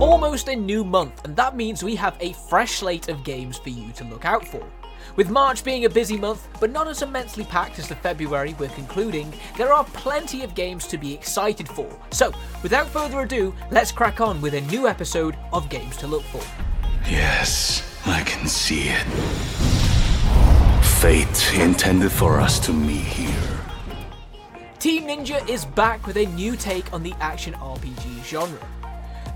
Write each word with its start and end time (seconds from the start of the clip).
Almost 0.00 0.48
a 0.48 0.54
new 0.54 0.84
month, 0.84 1.24
and 1.24 1.34
that 1.36 1.56
means 1.56 1.82
we 1.82 1.96
have 1.96 2.18
a 2.20 2.34
fresh 2.34 2.72
slate 2.72 3.08
of 3.08 3.24
games 3.24 3.56
for 3.56 3.70
you 3.70 3.92
to 3.92 4.04
look 4.04 4.26
out 4.26 4.46
for. 4.46 4.62
With 5.16 5.30
March 5.30 5.64
being 5.64 5.86
a 5.86 5.88
busy 5.88 6.18
month, 6.18 6.46
but 6.60 6.70
not 6.70 6.86
as 6.86 7.00
immensely 7.00 7.44
packed 7.44 7.78
as 7.78 7.88
the 7.88 7.94
February 7.94 8.54
we're 8.58 8.68
concluding, 8.68 9.32
there 9.56 9.72
are 9.72 9.84
plenty 9.84 10.44
of 10.44 10.54
games 10.54 10.86
to 10.88 10.98
be 10.98 11.14
excited 11.14 11.66
for. 11.66 11.88
So, 12.10 12.30
without 12.62 12.88
further 12.88 13.22
ado, 13.22 13.54
let's 13.70 13.90
crack 13.90 14.20
on 14.20 14.42
with 14.42 14.52
a 14.52 14.60
new 14.62 14.86
episode 14.86 15.34
of 15.50 15.70
Games 15.70 15.96
to 15.96 16.06
Look 16.06 16.24
For. 16.24 16.42
Yes, 17.08 17.82
I 18.04 18.22
can 18.24 18.46
see 18.48 18.90
it. 18.90 19.04
Fate 21.00 21.54
intended 21.58 22.12
for 22.12 22.38
us 22.38 22.60
to 22.66 22.72
meet 22.74 22.98
here. 22.98 23.60
Team 24.78 25.04
Ninja 25.04 25.48
is 25.48 25.64
back 25.64 26.06
with 26.06 26.18
a 26.18 26.26
new 26.26 26.54
take 26.54 26.92
on 26.92 27.02
the 27.02 27.14
action 27.18 27.54
RPG 27.54 28.22
genre. 28.24 28.58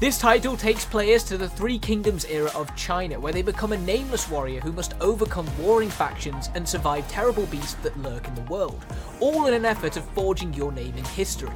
This 0.01 0.17
title 0.17 0.57
takes 0.57 0.87
players 0.87 1.23
to 1.25 1.37
the 1.37 1.47
Three 1.47 1.79
Kingdoms 1.79 2.25
era 2.25 2.51
of 2.55 2.75
China, 2.75 3.21
where 3.21 3.35
they 3.35 3.43
become 3.43 3.75
a 3.75 3.77
nameless 3.77 4.31
warrior 4.31 4.59
who 4.63 4.73
must 4.73 4.95
overcome 4.99 5.47
warring 5.59 5.91
factions 5.91 6.49
and 6.55 6.67
survive 6.67 7.07
terrible 7.11 7.45
beasts 7.45 7.75
that 7.83 7.99
lurk 7.99 8.27
in 8.27 8.35
the 8.35 8.41
world, 8.51 8.83
all 9.21 9.45
in 9.45 9.53
an 9.53 9.67
effort 9.67 9.99
of 9.99 10.05
forging 10.13 10.55
your 10.55 10.73
name 10.73 10.97
in 10.97 11.05
history. 11.05 11.53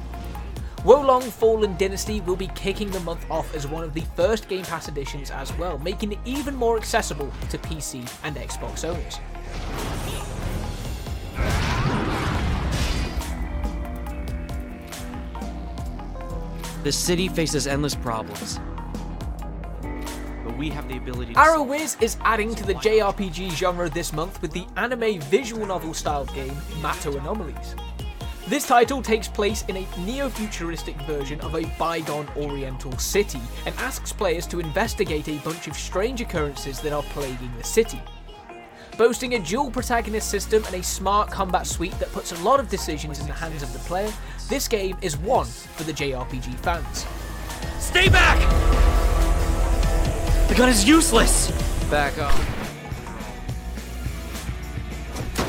Wo 0.83 1.01
Long 1.01 1.23
Fallen 1.23 1.75
Dynasty 1.75 2.21
will 2.21 2.35
be 2.35 2.49
kicking 2.49 2.91
the 2.91 2.99
month 2.99 3.25
off 3.31 3.51
as 3.55 3.65
one 3.65 3.83
of 3.83 3.95
the 3.95 4.03
first 4.15 4.47
Game 4.47 4.65
Pass 4.65 4.89
editions 4.89 5.31
as 5.31 5.51
well, 5.57 5.79
making 5.79 6.11
it 6.11 6.19
even 6.23 6.55
more 6.55 6.77
accessible 6.77 7.31
to 7.49 7.57
PC 7.57 8.07
and 8.23 8.35
Xbox 8.35 8.87
owners. 8.87 9.19
The 16.85 16.91
city 16.91 17.27
faces 17.29 17.65
endless 17.65 17.95
problems. 17.95 18.59
But 19.81 20.55
we 20.55 20.69
have 20.69 20.87
the 20.87 20.97
ability 20.97 21.33
to 21.33 21.39
Arrowiz 21.39 21.99
is 21.99 22.15
adding 22.21 22.53
to 22.53 22.63
the 22.63 22.75
JRPG 22.75 23.53
genre 23.53 23.89
this 23.89 24.13
month 24.13 24.39
with 24.39 24.51
the 24.51 24.67
anime 24.77 25.19
visual 25.21 25.65
novel 25.65 25.95
styled 25.95 26.31
game 26.35 26.55
Mato 26.83 27.17
Anomalies. 27.17 27.75
This 28.47 28.67
title 28.67 29.01
takes 29.01 29.27
place 29.27 29.65
in 29.67 29.77
a 29.77 29.87
neo 29.97 30.29
futuristic 30.29 30.95
version 31.07 31.41
of 31.41 31.55
a 31.55 31.65
bygone 31.79 32.29
oriental 32.37 32.95
city 32.99 33.41
and 33.65 33.73
asks 33.79 34.13
players 34.13 34.45
to 34.45 34.59
investigate 34.59 35.27
a 35.27 35.39
bunch 35.39 35.67
of 35.67 35.75
strange 35.75 36.21
occurrences 36.21 36.81
that 36.81 36.93
are 36.93 37.01
plaguing 37.01 37.51
the 37.57 37.63
city. 37.63 37.99
Boasting 38.97 39.33
a 39.33 39.39
dual 39.39 39.69
protagonist 39.69 40.29
system 40.29 40.63
and 40.65 40.75
a 40.75 40.83
smart 40.83 41.29
combat 41.29 41.67
suite 41.67 41.97
that 41.99 42.09
puts 42.13 42.31
a 42.31 42.41
lot 42.43 42.61
of 42.61 42.69
decisions 42.69 43.19
in 43.19 43.27
the 43.27 43.33
hands 43.33 43.61
of 43.61 43.73
the 43.73 43.79
player, 43.79 44.11
this 44.47 44.69
game 44.69 44.97
is 45.01 45.17
one 45.17 45.45
for 45.45 45.83
the 45.83 45.91
JRPG 45.91 46.55
fans. 46.59 47.05
Stay 47.77 48.07
back! 48.07 48.39
The 50.47 50.55
gun 50.55 50.69
is 50.69 50.87
useless! 50.87 51.51
Back 51.89 52.17
off. 52.19 52.64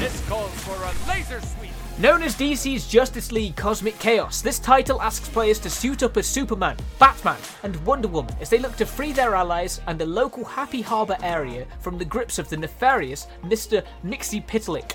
This 0.06 0.28
calls 0.28 0.54
for 0.60 0.70
a 0.70 1.08
laser 1.08 1.40
sweep. 1.40 1.72
Known 1.98 2.22
as 2.22 2.36
DC's 2.36 2.86
Justice 2.86 3.32
League 3.32 3.56
Cosmic 3.56 3.98
Chaos, 3.98 4.40
this 4.40 4.60
title 4.60 5.02
asks 5.02 5.28
players 5.28 5.58
to 5.58 5.68
suit 5.68 6.04
up 6.04 6.16
as 6.16 6.28
Superman, 6.28 6.76
Batman, 7.00 7.40
and 7.64 7.74
Wonder 7.84 8.06
Woman 8.06 8.32
as 8.40 8.48
they 8.48 8.60
look 8.60 8.76
to 8.76 8.86
free 8.86 9.10
their 9.10 9.34
allies 9.34 9.80
and 9.88 9.98
the 9.98 10.06
local 10.06 10.44
Happy 10.44 10.80
Harbor 10.80 11.16
area 11.24 11.66
from 11.80 11.98
the 11.98 12.04
grips 12.04 12.38
of 12.38 12.48
the 12.48 12.56
nefarious 12.56 13.26
Mr. 13.42 13.84
Mxyzptlk. 14.04 14.92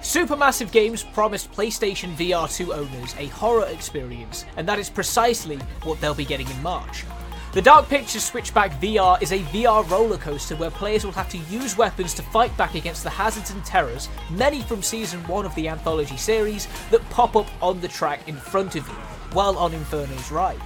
Supermassive 0.00 0.70
Games 0.70 1.02
promised 1.02 1.50
PlayStation 1.50 2.14
VR 2.14 2.48
2 2.48 2.72
owners 2.72 3.16
a 3.18 3.26
horror 3.26 3.66
experience, 3.66 4.44
and 4.56 4.68
that 4.68 4.78
is 4.78 4.88
precisely 4.88 5.56
what 5.82 6.00
they'll 6.00 6.14
be 6.14 6.24
getting 6.24 6.48
in 6.48 6.62
March. 6.62 7.04
The 7.52 7.62
Dark 7.62 7.88
Pictures 7.88 8.24
Switchback 8.24 8.78
VR 8.78 9.20
is 9.22 9.32
a 9.32 9.38
VR 9.38 9.88
roller 9.90 10.18
coaster 10.18 10.54
where 10.56 10.70
players 10.70 11.06
will 11.06 11.12
have 11.12 11.30
to 11.30 11.38
use 11.38 11.78
weapons 11.78 12.12
to 12.14 12.22
fight 12.22 12.54
back 12.58 12.74
against 12.74 13.04
the 13.04 13.10
hazards 13.10 13.50
and 13.50 13.64
terrors, 13.64 14.10
many 14.30 14.60
from 14.60 14.82
season 14.82 15.26
1 15.26 15.46
of 15.46 15.54
the 15.54 15.66
anthology 15.66 16.18
series, 16.18 16.68
that 16.90 17.08
pop 17.08 17.36
up 17.36 17.46
on 17.62 17.80
the 17.80 17.88
track 17.88 18.28
in 18.28 18.36
front 18.36 18.76
of 18.76 18.86
you, 18.86 18.94
while 19.32 19.56
on 19.56 19.72
Inferno's 19.72 20.30
ride. 20.30 20.60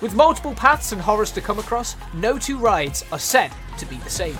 With 0.00 0.16
multiple 0.16 0.52
paths 0.52 0.90
and 0.90 1.00
horrors 1.00 1.30
to 1.30 1.40
come 1.40 1.60
across, 1.60 1.94
no 2.12 2.38
two 2.38 2.58
rides 2.58 3.04
are 3.12 3.18
said 3.20 3.52
to 3.78 3.86
be 3.86 3.98
the 3.98 4.10
same. 4.10 4.36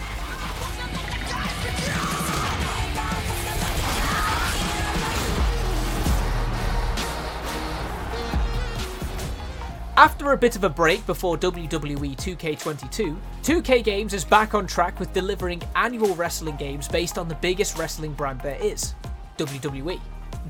After 9.98 10.32
a 10.32 10.36
bit 10.36 10.56
of 10.56 10.64
a 10.64 10.68
break 10.68 11.06
before 11.06 11.38
WWE 11.38 12.16
2K22, 12.16 13.16
2K 13.42 13.82
Games 13.82 14.12
is 14.12 14.26
back 14.26 14.52
on 14.52 14.66
track 14.66 15.00
with 15.00 15.10
delivering 15.14 15.62
annual 15.74 16.14
wrestling 16.14 16.56
games 16.56 16.86
based 16.86 17.16
on 17.16 17.28
the 17.28 17.34
biggest 17.36 17.78
wrestling 17.78 18.12
brand 18.12 18.42
there 18.42 18.58
is 18.60 18.94
WWE. 19.38 19.98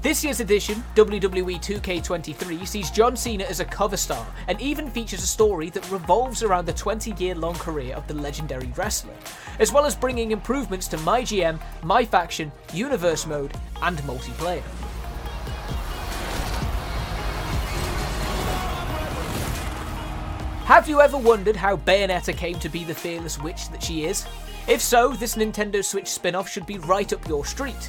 This 0.03 0.25
year's 0.25 0.41
edition, 0.41 0.83
WWE 0.97 1.59
2K23, 1.59 2.67
sees 2.67 2.91
John 2.91 3.17
Cena 3.17 3.45
as 3.45 3.61
a 3.61 3.65
cover 3.65 3.97
star 3.97 4.27
and 4.49 4.61
even 4.61 4.91
features 4.91 5.23
a 5.23 5.29
story 5.29 5.71
that 5.71 5.89
revolves 5.93 6.43
around 6.43 6.67
the 6.67 6.73
20 6.73 7.13
year 7.13 7.37
long 7.37 7.55
career 7.55 7.95
of 7.95 8.05
the 8.09 8.15
legendary 8.15 8.73
wrestler, 8.77 9.15
as 9.61 9.73
well 9.73 9.85
as 9.85 9.95
bringing 9.95 10.33
improvements 10.33 10.89
to 10.89 10.99
My 10.99 11.23
GM, 11.23 11.61
My 11.85 12.05
Faction, 12.05 12.51
Universe 12.75 13.27
Mode, 13.27 13.55
and 13.81 13.97
multiplayer. 13.99 14.65
Have 20.67 20.89
you 20.89 21.01
ever 21.01 21.17
wondered 21.17 21.55
how 21.55 21.77
Bayonetta 21.77 22.37
came 22.37 22.59
to 22.59 22.69
be 22.69 22.83
the 22.83 22.93
fearless 22.93 23.41
witch 23.41 23.69
that 23.71 23.81
she 23.81 24.05
is? 24.05 24.27
If 24.67 24.81
so, 24.81 25.13
this 25.13 25.37
Nintendo 25.37 25.83
Switch 25.83 26.09
spin 26.09 26.35
off 26.35 26.49
should 26.49 26.67
be 26.67 26.79
right 26.79 27.13
up 27.13 27.29
your 27.29 27.45
street. 27.45 27.89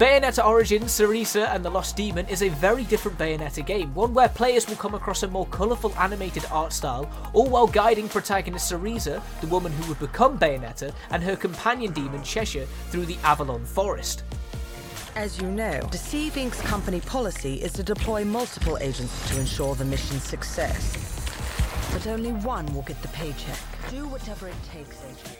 Bayonetta 0.00 0.42
Origins, 0.42 0.90
Cereza 0.90 1.54
and 1.54 1.62
the 1.62 1.70
Lost 1.70 1.96
Demon 1.96 2.26
is 2.28 2.42
a 2.42 2.48
very 2.48 2.84
different 2.84 3.18
Bayonetta 3.18 3.66
game, 3.66 3.94
one 3.94 4.14
where 4.14 4.30
players 4.30 4.66
will 4.66 4.76
come 4.76 4.94
across 4.94 5.22
a 5.22 5.28
more 5.28 5.44
colourful 5.48 5.92
animated 5.98 6.46
art 6.50 6.72
style, 6.72 7.10
all 7.34 7.50
while 7.50 7.66
guiding 7.66 8.08
protagonist 8.08 8.72
Cereza, 8.72 9.20
the 9.42 9.46
woman 9.48 9.72
who 9.72 9.86
would 9.90 10.00
become 10.00 10.38
Bayonetta, 10.38 10.94
and 11.10 11.22
her 11.22 11.36
companion 11.36 11.92
demon 11.92 12.22
Cheshire 12.22 12.64
through 12.88 13.04
the 13.04 13.18
Avalon 13.22 13.66
Forest. 13.66 14.24
As 15.14 15.38
you 15.38 15.48
know, 15.50 15.86
Deceive 15.90 16.32
Inc.'s 16.36 16.62
company 16.62 17.00
policy 17.00 17.56
is 17.56 17.74
to 17.74 17.82
deploy 17.82 18.24
multiple 18.24 18.78
agents 18.80 19.28
to 19.30 19.38
ensure 19.38 19.74
the 19.74 19.84
mission's 19.84 20.24
success. 20.24 21.17
But 21.92 22.06
only 22.06 22.32
one 22.32 22.66
will 22.74 22.82
get 22.82 23.00
the 23.02 23.08
paycheck. 23.08 23.58
Do 23.90 24.06
whatever 24.08 24.48
it 24.48 24.54
takes, 24.72 25.02
agent. 25.04 25.38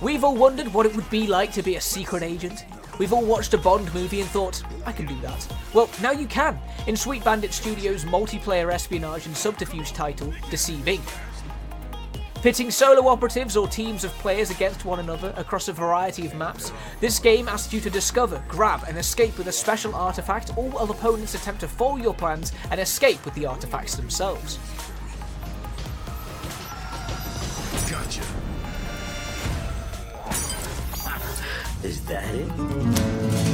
We've 0.00 0.24
all 0.24 0.36
wondered 0.36 0.72
what 0.72 0.86
it 0.86 0.94
would 0.94 1.08
be 1.10 1.26
like 1.26 1.52
to 1.52 1.62
be 1.62 1.76
a 1.76 1.80
secret 1.80 2.22
agent. 2.22 2.64
We've 2.98 3.12
all 3.12 3.24
watched 3.24 3.54
a 3.54 3.58
Bond 3.58 3.92
movie 3.94 4.20
and 4.20 4.28
thought, 4.28 4.62
I 4.84 4.92
can 4.92 5.06
do 5.06 5.18
that. 5.22 5.46
Well, 5.72 5.88
now 6.02 6.12
you 6.12 6.26
can, 6.26 6.58
in 6.86 6.96
Sweet 6.96 7.24
Bandit 7.24 7.52
Studios' 7.52 8.04
multiplayer 8.04 8.72
espionage 8.72 9.26
and 9.26 9.36
subterfuge 9.36 9.92
title, 9.92 10.32
Deceive 10.50 10.84
Inc. 10.84 11.00
Pitting 12.42 12.70
solo 12.70 13.06
operatives 13.08 13.54
or 13.54 13.68
teams 13.68 14.02
of 14.02 14.10
players 14.12 14.50
against 14.50 14.86
one 14.86 14.98
another 14.98 15.34
across 15.36 15.68
a 15.68 15.74
variety 15.74 16.24
of 16.26 16.34
maps, 16.34 16.72
this 16.98 17.18
game 17.18 17.48
asks 17.48 17.72
you 17.72 17.80
to 17.80 17.90
discover, 17.90 18.42
grab, 18.48 18.82
and 18.88 18.96
escape 18.96 19.36
with 19.36 19.48
a 19.48 19.52
special 19.52 19.94
artifact, 19.94 20.56
all 20.56 20.70
while 20.70 20.90
opponents 20.90 21.34
attempt 21.34 21.60
to 21.60 21.68
foil 21.68 21.98
your 21.98 22.14
plans 22.14 22.52
and 22.70 22.80
escape 22.80 23.22
with 23.26 23.34
the 23.34 23.44
artifacts 23.44 23.94
themselves. 23.94 24.58
Gotcha. 27.90 28.22
Is 31.82 32.00
that 32.04 32.32
it? 32.36 33.49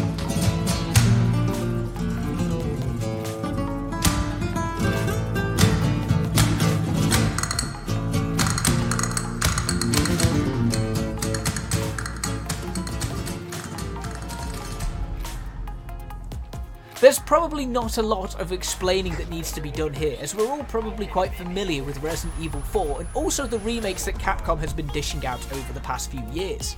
There's 16.99 17.19
probably 17.19 17.67
not 17.67 17.99
a 17.99 18.03
lot 18.03 18.41
of 18.41 18.53
explaining 18.53 19.17
that 19.17 19.29
needs 19.29 19.53
to 19.53 19.61
be 19.61 19.71
done 19.71 19.93
here, 19.93 20.17
as 20.19 20.35
we're 20.35 20.49
all 20.49 20.65
probably 20.65 21.07
quite 21.07 21.35
familiar 21.35 21.85
with 21.85 22.03
Resident 22.03 22.33
Evil 22.41 22.63
4 22.63 23.01
and 23.01 23.09
also 23.13 23.47
the 23.47 23.59
remakes 23.59 24.07
that 24.07 24.15
Capcom 24.15 24.59
has 24.61 24.73
been 24.73 24.87
dishing 24.87 25.27
out 25.27 25.41
over 25.53 25.73
the 25.75 25.81
past 25.81 26.11
few 26.11 26.23
years. 26.33 26.75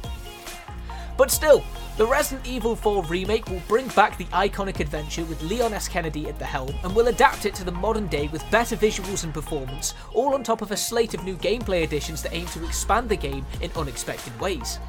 But 1.17 1.31
still, 1.31 1.63
the 1.99 2.07
Resident 2.07 2.49
Evil 2.49 2.75
4 2.75 3.05
remake 3.05 3.49
will 3.49 3.63
bring 3.69 3.87
back 3.89 4.19
the 4.19 4.25
iconic 4.27 4.81
adventure 4.81 5.25
with 5.25 5.41
Leon 5.43 5.73
S. 5.73 5.87
Kennedy 5.87 6.29
at 6.29 6.39
the 6.41 6.45
helm 6.45 6.75
and 6.83 6.97
will 6.97 7.09
adapt 7.09 7.47
it 7.47 7.55
to 7.55 7.65
the 7.65 7.71
modern 7.71 8.09
day 8.09 8.27
with 8.33 8.49
better 8.51 8.77
visuals 8.77 9.23
and 9.23 9.33
performance, 9.33 9.95
all 10.15 10.35
on 10.35 10.43
top 10.43 10.63
of 10.63 10.73
a 10.73 10.77
slate 10.77 11.15
of 11.15 11.23
new 11.23 11.37
gameplay 11.37 11.85
additions 11.85 12.25
that 12.25 12.35
aim 12.35 12.47
to 12.47 12.65
expand 12.65 13.09
the 13.09 13.17
game 13.17 13.47
in 13.61 13.71
unexpected 13.77 14.39
ways. 14.41 14.81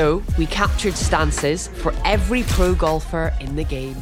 So, 0.00 0.22
we 0.38 0.46
captured 0.46 0.94
stances 0.94 1.68
for 1.68 1.92
every 2.06 2.42
pro 2.44 2.74
golfer 2.74 3.34
in 3.38 3.54
the 3.54 3.64
game. 3.64 3.96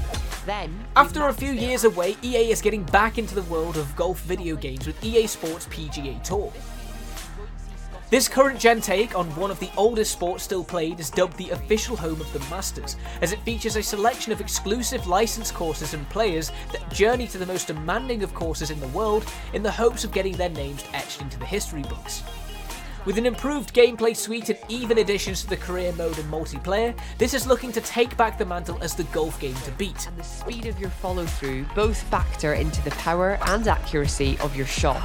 Then, 0.46 0.72
After 0.94 1.26
a 1.26 1.32
few 1.32 1.50
years 1.50 1.82
away, 1.82 2.16
EA 2.22 2.52
is 2.52 2.62
getting 2.62 2.84
back 2.84 3.18
into 3.18 3.34
the 3.34 3.42
world 3.42 3.76
of 3.76 3.96
golf 3.96 4.20
video 4.20 4.54
games 4.54 4.86
with 4.86 5.04
EA 5.04 5.26
Sports 5.26 5.66
PGA 5.66 6.22
Tour. 6.22 6.52
This 8.10 8.28
current 8.28 8.60
gen 8.60 8.80
take 8.80 9.18
on 9.18 9.26
one 9.34 9.50
of 9.50 9.58
the 9.58 9.70
oldest 9.76 10.12
sports 10.12 10.44
still 10.44 10.62
played 10.62 11.00
is 11.00 11.10
dubbed 11.10 11.36
the 11.36 11.50
official 11.50 11.96
home 11.96 12.20
of 12.20 12.32
the 12.32 12.38
Masters, 12.48 12.94
as 13.20 13.32
it 13.32 13.40
features 13.40 13.74
a 13.74 13.82
selection 13.82 14.30
of 14.30 14.40
exclusive 14.40 15.08
licensed 15.08 15.52
courses 15.52 15.94
and 15.94 16.08
players 16.10 16.52
that 16.70 16.92
journey 16.92 17.26
to 17.26 17.38
the 17.38 17.46
most 17.46 17.66
demanding 17.66 18.22
of 18.22 18.32
courses 18.34 18.70
in 18.70 18.78
the 18.78 18.94
world 18.98 19.26
in 19.52 19.64
the 19.64 19.72
hopes 19.72 20.04
of 20.04 20.12
getting 20.12 20.36
their 20.36 20.48
names 20.48 20.84
etched 20.94 21.22
into 21.22 21.40
the 21.40 21.44
history 21.44 21.82
books. 21.82 22.22
With 23.08 23.16
an 23.16 23.24
improved 23.24 23.72
gameplay 23.72 24.14
suite 24.14 24.50
and 24.50 24.58
even 24.68 24.98
additions 24.98 25.40
to 25.40 25.48
the 25.48 25.56
career 25.56 25.94
mode 25.94 26.18
and 26.18 26.30
multiplayer, 26.30 26.94
this 27.16 27.32
is 27.32 27.46
looking 27.46 27.72
to 27.72 27.80
take 27.80 28.14
back 28.18 28.36
the 28.36 28.44
mantle 28.44 28.78
as 28.82 28.94
the 28.94 29.04
golf 29.04 29.40
game 29.40 29.54
to 29.64 29.70
beat. 29.78 30.06
and 30.06 30.14
the 30.18 30.22
speed 30.22 30.66
of 30.66 30.78
your 30.78 30.90
follow 30.90 31.24
through 31.24 31.64
both 31.74 32.02
factor 32.10 32.52
into 32.52 32.84
the 32.84 32.90
power 32.90 33.38
and 33.46 33.66
accuracy 33.66 34.36
of 34.40 34.54
your 34.54 34.66
shot. 34.66 35.00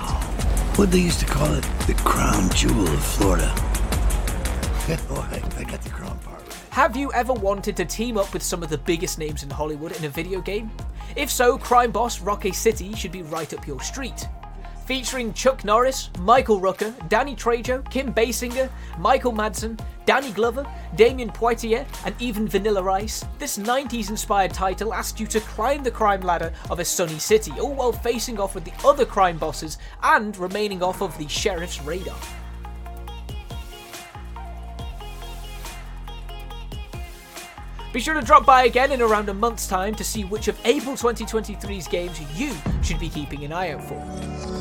What 0.75 0.91
they 0.91 0.99
used 0.99 1.21
to 1.21 1.25
call 1.25 1.53
it, 1.53 1.63
the 1.87 1.93
crown 2.03 2.49
jewel 2.49 2.85
of 2.89 3.01
Florida. 3.05 3.49
oh, 3.55 5.29
I, 5.31 5.41
I 5.57 5.63
got 5.63 5.81
the 5.81 5.89
crown 5.89 6.19
part. 6.19 6.41
Have 6.71 6.97
you 6.97 7.09
ever 7.13 7.31
wanted 7.31 7.77
to 7.77 7.85
team 7.85 8.17
up 8.17 8.33
with 8.33 8.43
some 8.43 8.61
of 8.63 8.69
the 8.69 8.79
biggest 8.79 9.17
names 9.17 9.43
in 9.43 9.49
Hollywood 9.49 9.95
in 9.95 10.03
a 10.03 10.09
video 10.09 10.41
game? 10.41 10.69
If 11.15 11.31
so, 11.31 11.57
crime 11.57 11.91
boss 11.91 12.19
Rockay 12.19 12.51
City 12.51 12.93
should 12.95 13.13
be 13.13 13.21
right 13.21 13.53
up 13.53 13.65
your 13.65 13.79
street. 13.81 14.27
Featuring 14.85 15.31
Chuck 15.33 15.63
Norris, 15.63 16.09
Michael 16.19 16.59
Rooker, 16.59 16.93
Danny 17.07 17.37
Trejo, 17.37 17.89
Kim 17.89 18.13
Basinger, 18.13 18.69
Michael 18.99 19.31
Madsen, 19.31 19.79
Danny 20.05 20.31
Glover, 20.31 20.65
Damion 20.97 21.33
Poitier, 21.33 21.85
and 22.05 22.13
even 22.19 22.49
Vanilla 22.49 22.91
Ice, 22.91 23.23
this 23.39 23.57
90s 23.57 24.09
inspired 24.09 24.53
title 24.53 24.93
asks 24.93 25.21
you 25.21 25.27
to 25.27 25.39
climb 25.39 25.83
the 25.83 25.91
crime 25.91 26.19
ladder 26.19 26.51
of 26.69 26.79
a 26.79 26.85
sunny 26.85 27.17
city, 27.17 27.51
all 27.61 27.73
while 27.73 27.93
facing 27.93 28.41
off 28.41 28.55
with 28.55 28.65
the 28.65 28.73
other 28.85 29.05
crime 29.05 29.37
bosses 29.37 29.77
and 30.03 30.35
remaining 30.37 30.83
off 30.83 31.01
of 31.01 31.17
the 31.17 31.29
sheriff's 31.29 31.81
radar. 31.81 32.17
Be 37.93 37.99
sure 37.99 38.15
to 38.15 38.21
drop 38.21 38.45
by 38.45 38.63
again 38.63 38.91
in 38.91 39.01
around 39.01 39.29
a 39.29 39.33
month's 39.33 39.67
time 39.67 39.93
to 39.95 40.03
see 40.03 40.23
which 40.23 40.47
of 40.47 40.59
April 40.65 40.95
2023's 40.95 41.87
games 41.87 42.19
you 42.37 42.53
should 42.81 42.99
be 42.99 43.07
keeping 43.07 43.45
an 43.45 43.53
eye 43.53 43.71
out 43.71 43.83
for. 43.83 44.52